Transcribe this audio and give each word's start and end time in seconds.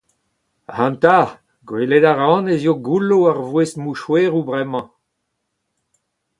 Ac'hanta, 0.69 1.17
gwelet 1.67 2.05
a 2.11 2.13
ran 2.13 2.45
ez 2.53 2.61
eo 2.65 2.75
goullo 2.85 3.17
ar 3.29 3.39
voest 3.51 3.75
mouchoueroù 3.83 4.43
bremañ! 4.47 4.87